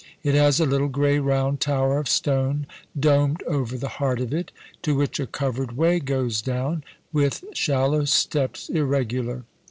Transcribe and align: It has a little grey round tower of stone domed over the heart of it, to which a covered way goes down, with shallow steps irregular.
It 0.23 0.33
has 0.33 0.59
a 0.59 0.65
little 0.65 0.87
grey 0.87 1.19
round 1.19 1.59
tower 1.59 1.99
of 1.99 2.09
stone 2.09 2.65
domed 2.99 3.43
over 3.43 3.77
the 3.77 3.87
heart 4.01 4.19
of 4.19 4.33
it, 4.33 4.51
to 4.81 4.95
which 4.95 5.19
a 5.19 5.27
covered 5.27 5.77
way 5.77 5.99
goes 5.99 6.41
down, 6.41 6.83
with 7.13 7.43
shallow 7.53 8.05
steps 8.05 8.67
irregular. 8.67 9.43